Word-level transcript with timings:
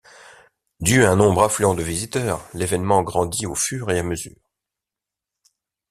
Dû 0.79 1.05
à 1.05 1.11
un 1.11 1.15
nombre 1.15 1.43
affluant 1.43 1.75
de 1.75 1.83
visiteurs, 1.83 2.43
l'évènement 2.55 3.03
grandit 3.03 3.45
au 3.45 3.53
fur 3.53 3.91
et 3.91 3.99
à 3.99 4.03
mesure. 4.03 4.49